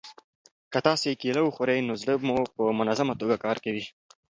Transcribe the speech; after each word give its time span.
که 0.71 0.79
تاسي 0.85 1.09
کیله 1.21 1.41
وخورئ 1.43 1.79
نو 1.87 1.93
زړه 2.01 2.13
مو 2.27 2.37
په 2.55 2.63
منظمه 2.79 3.13
توګه 3.21 3.35
کار 3.45 3.57
کوي. 3.65 3.83